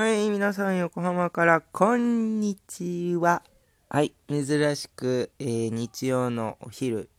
[0.00, 3.42] はい、皆さん横浜からこんにちは。
[3.90, 7.10] はい、珍しく、えー日曜のお昼、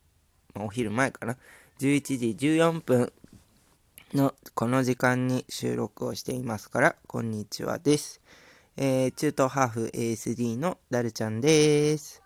[0.56, 1.38] お昼前かな、
[1.78, 3.14] 11時14分
[4.16, 8.20] のこの時間に収録をしていますから、こんにちはです。
[8.78, 12.24] えー中東ハーフ ASD のダルちゃんです。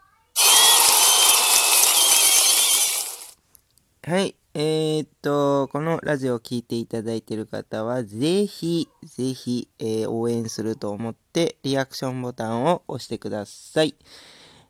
[4.04, 4.38] はい。
[4.58, 13.96] えーっと、このラジオを聴いていただいている方は、ぜひ、ぜひ、えー応援すると思って、リアクションボタンを押してください。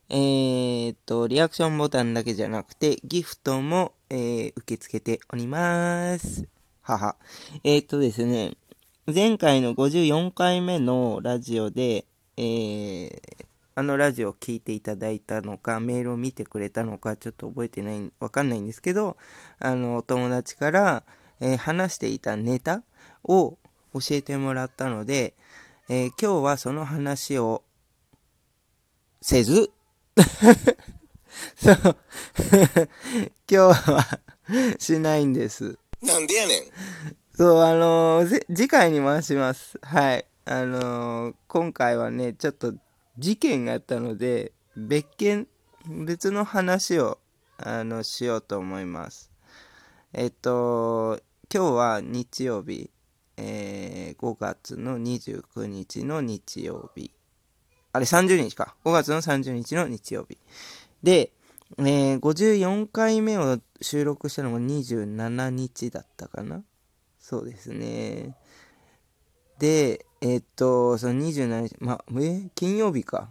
[0.10, 6.48] えーっと、リアクションボタンだけじゃなくて、ギフトも、えー受け付けております。
[6.82, 7.16] はは。
[7.64, 8.58] えーっとですね、
[9.14, 12.06] 前回の54回目のラジオで、
[12.38, 13.46] えー
[13.78, 19.18] あのラジオを聞いていただいたのか、メールを見てくれたのか、ちょっと覚えてない、わかんないんですけど、
[19.60, 21.04] あの、お友達から、
[21.42, 22.84] えー話していたネタ
[23.26, 23.58] を
[23.94, 25.34] 教えてもらったので、
[25.90, 27.64] えー今日はその話を
[29.22, 29.70] せず、
[31.58, 31.98] そう、 今
[33.50, 34.20] 日は
[34.80, 35.78] しないんです。
[36.02, 36.64] なんでやねん。
[37.36, 39.78] そう、あのーぜ次回に回します。
[39.82, 40.26] はい。
[40.46, 42.74] あのー今回はね、ちょっと
[43.18, 45.48] 事件があったので、別件、
[45.88, 47.20] 別の話を、
[47.58, 49.32] あの、しようと思います。
[50.14, 51.22] えっと、
[51.54, 52.90] 今日は日曜日、
[53.38, 57.12] えー5月の29日の日曜日。
[57.92, 58.76] あれ、30日か。
[58.84, 60.38] 5月の30日の日曜日。
[61.04, 61.32] で、
[61.78, 66.64] えー54回目を収録したのが27日だったかな。
[67.20, 68.36] そうですね。
[69.60, 73.30] で、えっと、その27日、ま、え、金曜日か。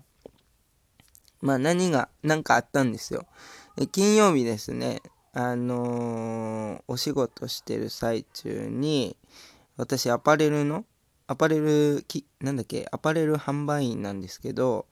[1.40, 3.26] まあ何が、なんかあったんですよ。
[3.76, 5.02] え金曜日ですね、
[5.32, 9.16] あのーお仕事してる最中に、
[9.76, 10.84] 私アパレルの、
[11.26, 14.86] アパレル、き、なんだっけ、アパレル販売員なんですけど、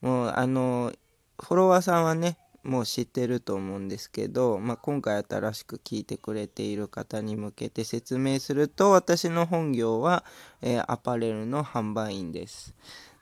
[0.00, 0.98] もうあのー
[1.38, 10.24] フォロワーさんはね、もう知ってると思うんですけど、まあ、今回新しく聞いてくれている方に向けて説明すると、私の本業は、
[10.62, 12.74] えーアパレルの販売員です。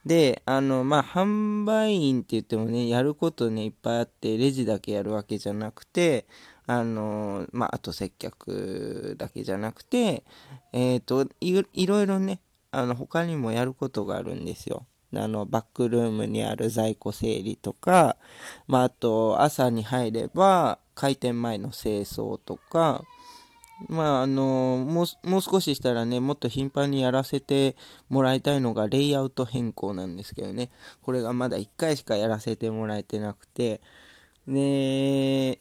[0.07, 6.27] で、あの、まあ、販売員って言ってもね、やることね、いっぱいあって、レジだけやるわけじゃなくて、
[6.67, 10.25] あの、まあ、あと接客だけじゃなくて、
[10.73, 12.41] えっ、とい、いろいろね、
[12.71, 14.87] あの、他にもやることがあるんですよ。
[15.21, 18.17] あの、バックルームにある在庫整理とか、
[18.67, 23.05] まあ、あと、朝に入れば、開店前の清掃とか、
[23.89, 27.77] まあ、あの、もう、もう少ししたらね、もっと頻繁にやらせて
[28.09, 30.71] もらいたいのが、レイアウト変更なんですけどね。
[31.03, 33.81] これがまだ1回しかやらせてもらえてなくて、
[34.47, 35.61] で、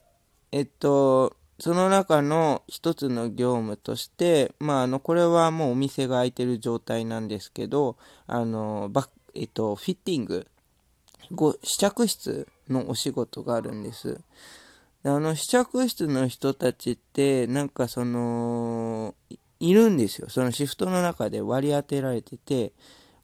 [0.52, 7.98] えっと、その中の一つの業務として、まあ、あの、これはもうお店が開いてる状態なんですけど、
[8.28, 10.48] あの、バッえっと、フィッティング、
[11.32, 14.20] ご試着室のお仕事があるんです。
[15.04, 19.16] であの試着室の人たちって、なんかその、
[19.60, 20.30] いるんですよ。
[20.30, 22.74] そのシフトの中で割り当てられてて、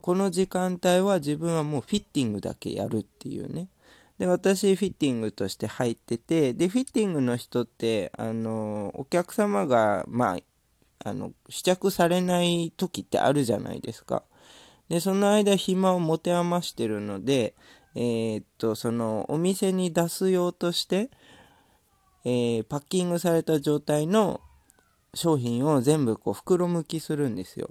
[0.02, 3.68] この時間帯は自分はもうフィッティングだけやるっていうね。
[4.18, 14.24] で、私フィッティングとして入ってて、で、フィッティングの人って、あの、お客様が、まあ、あの、試着されない時ってあるじゃないですか。
[14.90, 17.54] で、その間暇を持て余してるので、
[17.96, 21.10] えーっと、そのお店に出す用として、
[22.26, 24.42] えーパッキングされた状態の
[25.14, 27.70] 商品を全部こう袋むきするんですよ。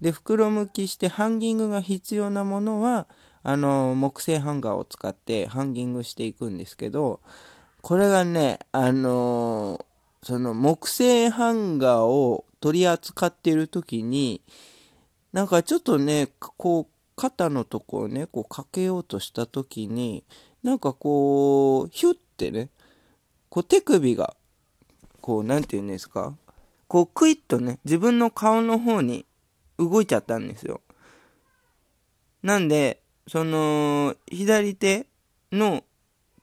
[0.00, 3.06] で、袋むきしてハンギングが必要なものは、
[3.42, 7.20] あの、木製ハンガーを使ってハンギングしていくんですけど、
[7.80, 9.86] これがね、あの
[10.22, 14.42] その木製ハンガーを取り扱っている時に、
[15.32, 20.24] なんかちょっとね、こう、肩のとこをね、こうかけようとした時に、
[20.62, 22.70] なんかこう、ヒュッてね、
[23.48, 24.36] こう手首が、
[25.20, 26.36] こう、なんて言うんですか
[26.88, 29.24] こう、クイッとね、自分の顔の方に
[29.78, 30.80] 動いちゃったんですよ。
[32.42, 35.06] なんで、その、左手
[35.52, 35.84] の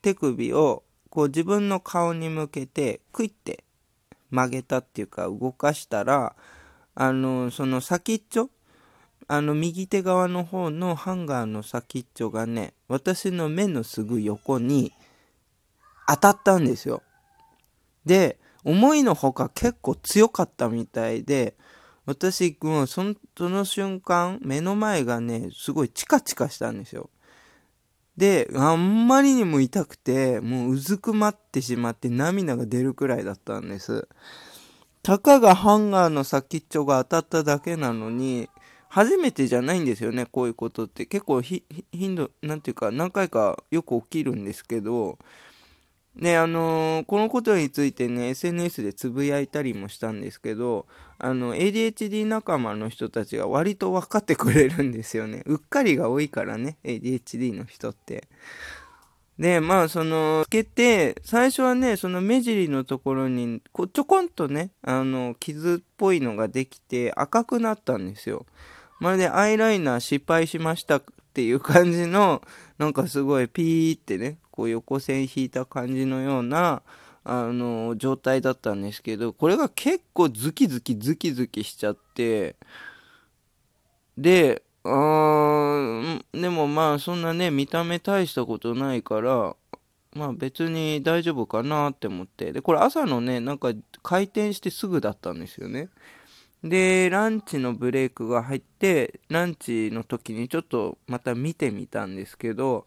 [0.01, 3.63] 手首を、こう自分の顔に向けて、クイって
[4.31, 6.35] 曲げたっていうか動かしたら、
[6.95, 8.49] あの、その先っちょ
[9.27, 14.93] あの、右手側の方のハンガーの先っちょがね、私の目のすぐ横に
[16.07, 17.01] 当たったんですよ。
[18.05, 21.55] で、思いのほか結構強かったみたいで、
[22.05, 27.09] 私、もうそのその瞬間、目の前がね、すごいチカチカしたんですよ。
[28.17, 34.07] で、あんまりにも痛くて、もううずくまってしまって涙が出るくらいだったんです。
[35.01, 38.49] たかがハンガーの先っちょが当たっただけなのに、
[38.93, 41.07] 初めてじゃないんですよね、こういうことって。
[41.07, 41.63] 結構頻
[42.13, 45.17] 度、なんていうか、何回かよく起きるんですけど、
[46.15, 50.85] ね、あのー、このことについてね、SNS でつぶやいたりもしたんですけど、
[51.17, 55.41] あの、ADHD 仲間の人たちが割と分かってくれるんですよね。
[55.47, 58.27] うっかりが多いからね、ADHD の人って。
[59.39, 68.45] で、まあ、その、つけて、最初はね、その目尻のところに、こちょこんとね、あの、傷っぽいのができて赤くなったんですよ。
[69.03, 71.03] まるでアイライナー失敗しましたっ
[71.33, 72.41] ていう感じの、
[72.77, 76.83] なんかすごいピーってね、こう横線引いた感じのような、
[77.25, 82.55] あの、状態だったんですけど、これが結構ズキズキズキズキしちゃって、
[84.17, 89.57] で、あーでもまあそんなね、見た目大したことないから、
[90.13, 92.53] まあ別に大丈夫かなって思って。
[92.53, 95.89] で、これ朝のね、なんか開店してすぐだったんですよね。
[96.63, 102.85] で、ランチのブレイクが入って、ランチの時にちょっとまた見てみたんですけど、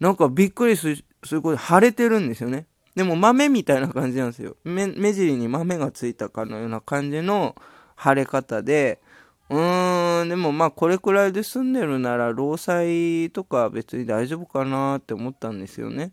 [0.00, 2.66] なんかびっくりする、すごい腫れてるんですよね。
[2.94, 4.56] でも豆みたいな感じなんですよ。
[4.64, 7.56] 目目尻に豆がついたかのような感じの
[8.02, 9.00] 腫れ方で、
[9.48, 16.12] うーん、でもまあこれくらいで済んでるなら労災とか別に大丈夫かなって思ったんですよね。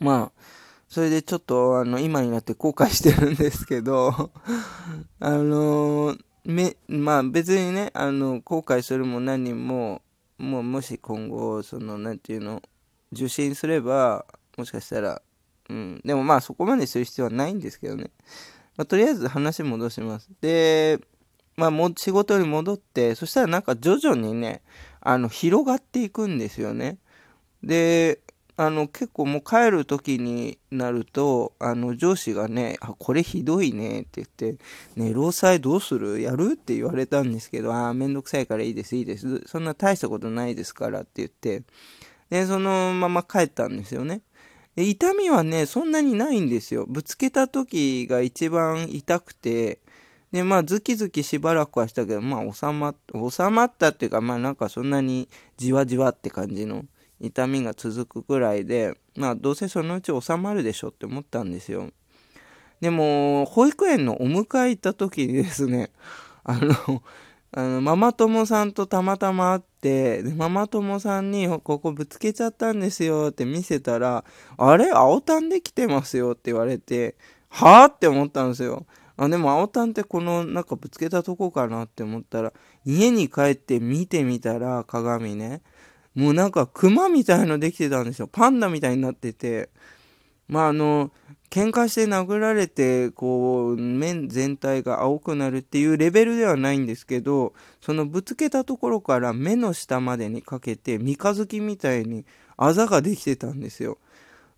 [0.00, 0.42] まあ、
[0.90, 4.30] それでちょっとあの今になって後悔してるんですけど
[5.20, 10.02] あのめ、まあ別にね、あの後悔するも何も、
[10.38, 12.62] もうもし今後、その、なんていうの、
[13.12, 14.24] 受診すれば、
[14.56, 15.22] もしかしたら、
[15.68, 18.10] うん、でもまあそこまでする必要はないんですけどね。
[18.76, 20.30] まあ、とりあえず話戻します。
[20.40, 20.98] で、
[21.56, 24.62] まあも仕事に戻って、そしたらなんか徐々にね、
[25.00, 26.98] あの、広がっていくんですよね。
[27.62, 28.20] で、
[28.62, 34.58] あの、結構もう帰る時になると、あの、上司がね、あ、これひどいねって言って、
[34.96, 36.20] ね、労災どうする？
[36.20, 36.52] やる？
[36.52, 39.42] って言われたんですけど、ああ、めんどくさいからいいです、いいです。
[39.46, 41.62] そんな大したことないですからって言って、
[42.28, 44.20] で、そのまま帰ったんですよね。
[44.76, 46.84] で痛みはね、そんなにないんですよ。
[46.86, 49.80] ぶつけた時が一番痛くて、
[50.32, 52.96] で、まあ、ズキズキしばらくはしたけど、まあ、収まっ、
[53.30, 56.84] 収まったっていうか、まあ、なんかそんなにじわじわって感じの
[57.20, 61.90] 痛みが続くくらいで、まあどうせそのうち収まるでしょって思ったんですよ。
[62.80, 65.90] でも、保育園のお迎え行った時にですね、
[66.44, 67.02] あの、
[67.52, 74.24] あのママ友さんとたまたま会って、でママ友さんにここぶつけちゃったんですよって見せたら、
[74.56, 77.16] あれ青タンできてますよって言われて、
[77.48, 78.86] はあって思ったんですよ。
[79.16, 82.52] あでも青タンってこのなんかぶつけたとこかなって思ったら、
[82.86, 85.60] 家に帰って見てみたら鏡ね、
[86.14, 88.28] もうなんか熊みたいのできてたんですよ。
[88.30, 89.70] パンダみたいになってて。
[90.48, 91.12] まああの、
[91.50, 102.24] 喧嘩して殴られて、こう、面全体が青くなるっていうレベルではないんですけど、そのぶつけたところから目の下までにかけて、三日月みたいに
[102.56, 103.98] あざができてたんですよ。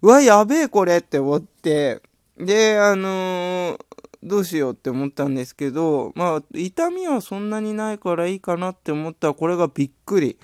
[0.02, 2.02] うわ、やべえこれって思って、
[2.38, 3.78] で、あのー、
[4.22, 10.38] どうしようって思ったんですけど、まあ、痛みはそんなにないからいいかなって思ったら、これがびっくり。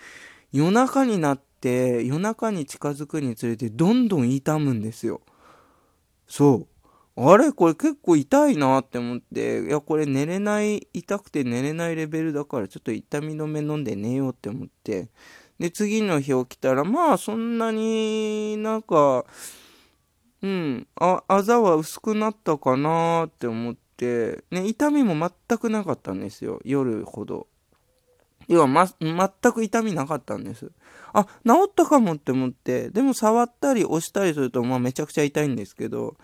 [0.53, 5.21] 夜中になって夜中に近づくにつれてどんどん痛むんですよ。
[6.27, 6.67] そ
[7.17, 7.21] う。
[7.21, 15.09] あれこれ結構痛いなって思っていやこれ寝れない痛くて寝れないレベルだからちょっと痛み止め飲んで寝ようって思って。
[15.59, 19.25] で次の日起きたらまあそんなになんか
[20.43, 24.45] うんああざは薄くなったかなって思って。
[24.52, 26.61] ね痛みも全くなかったんですよ。
[26.64, 27.49] 夜ほど。
[28.49, 30.73] 要は、ま、全く痛みなかったんです。
[31.12, 36.17] あ、治ったかもって思って、でも触ったり押したりすると、まあめちゃくちゃ痛いんですけど、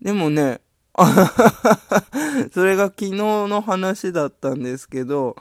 [0.00, 0.60] でもね、
[2.52, 5.36] それが昨日の話だったんですけど、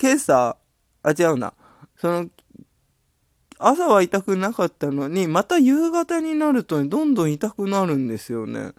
[0.00, 0.56] 今朝、
[1.02, 1.54] あ、違うな。
[1.96, 2.28] その、
[3.58, 8.72] 朝は痛くなかったのに、また夕方になるとねどんどん痛くなるんですよね。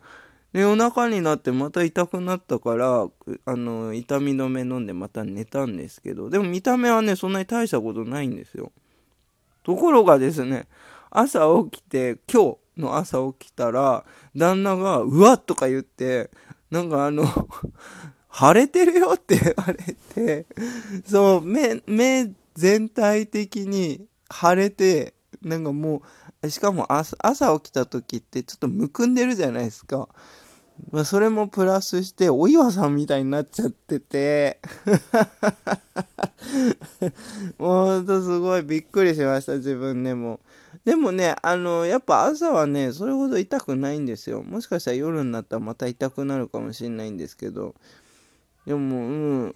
[0.53, 3.07] で夜中になってまた痛くなったから
[3.45, 8.72] あの痛み止め飲んでまた寝たんですけどでも見た目はねそんなに大したことないんですよ
[9.63, 10.67] ところがですね
[11.10, 11.39] 朝
[11.72, 14.05] 起きて今日の朝起きたら
[14.36, 16.29] 旦那が「うわっ!」とか言って
[16.69, 17.25] なんかあの
[18.31, 20.45] 腫れてるよって 言われて
[21.05, 26.01] そう目目全体的に腫れてなんかも
[26.41, 30.10] うしかも朝起きた時ってちょっとむくんでるじゃないですか
[30.92, 34.60] まあ、それもプラスして、お岩さんみたいになっちゃってて
[37.58, 40.39] もうほんとすごいびっくりしました、自分でも。
[40.86, 44.44] でもね、あの、やっぱ朝はね、それほど痛くないんですよ。
[44.44, 47.75] もしかしたら夜になったらまた痛くなるかもしれないんですけど、
[48.65, 49.53] でも、うん、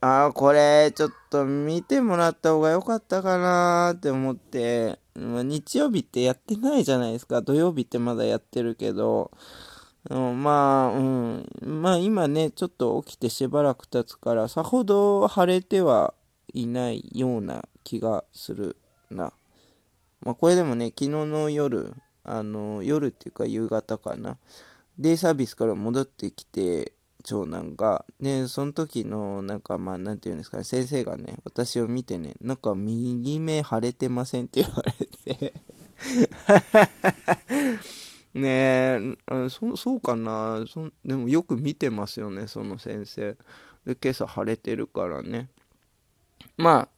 [0.00, 7.42] あーこれちょっと見てもらった方が良かったかなって思って、まあ日曜日ってやってないじゃないですか。
[7.42, 9.32] 土曜日ってまだやってるけど、
[10.08, 11.46] うん、まあ、うん。
[11.62, 16.14] まあ今ね、ちょっと起きてしばらく経つから、さほど晴れては
[16.54, 18.76] いないような気がする
[19.10, 19.32] な。
[20.20, 24.38] まあこれでもね、昨日の夜、あの、夜っていうか夕方かな。
[24.98, 34.82] デイサービスから戻ってきて、長男が、ね、その時の、なんかまあ、なんていうんですかね、先生がね、私を見てね、なんか右目腫れてませんって言わ
[35.26, 35.54] れて、
[38.38, 43.36] ねえ、そそうかなそ、でもよく見てますよね、その先生。
[43.84, 45.48] で、今朝腫れてるからね。
[46.56, 46.88] まあ、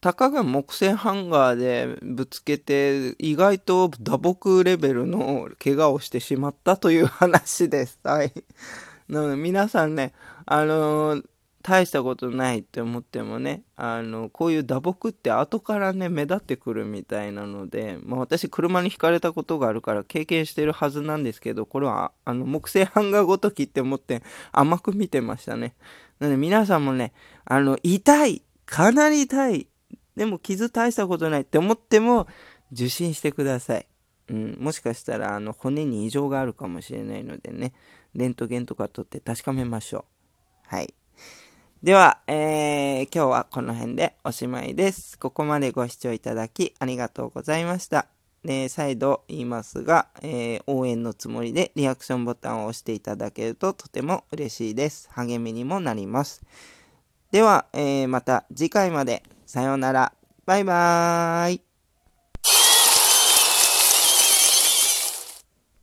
[0.00, 7.98] たかが木製ハンガーでぶつけて、意外と打撲レベルの怪我をしてしまったという話です。
[8.04, 8.32] はい。
[9.08, 10.12] なので皆さんね、
[10.46, 11.24] あのー
[11.66, 25.74] 大したことないって思ってもね、あの、こういう打撲って後からね、目立ってくるみたいなので、まあ私車にひかれたことがあるから経験してるはずなんですけど、これは、あの、木製ハンガーごときって思って甘く見てましたね。
[26.20, 27.14] なので皆さんもね、
[27.46, 29.66] あの、痛いかなり痛い
[30.16, 32.28] でも傷大したことないって思っても
[32.72, 33.86] 受診してください。
[34.28, 37.72] うん、もしかしたらあの骨に異常があるかもしれないのでね、
[38.14, 40.04] レントゲンとか取って確かめましょう。
[40.66, 40.94] はい。
[41.84, 45.18] では、えー、今日はこの辺でおしまいです。
[45.18, 48.06] ここまでご視聴いただきありがとうございました。
[48.42, 55.10] で、再度言いますが、えー応援のつもりでリアクションボタンを押していただけるととても嬉しいです。
[55.12, 56.42] 励みにもなります。
[57.30, 59.22] では、えーまた次回まで。
[59.44, 60.14] さようなら。
[60.46, 61.73] バイバーイ。